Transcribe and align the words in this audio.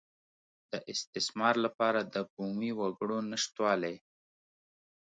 د 0.71 0.73
استثمار 0.93 1.55
لپاره 1.65 2.01
د 2.13 2.15
بومي 2.33 2.71
وګړو 2.79 3.17
نشتوالی. 3.31 3.95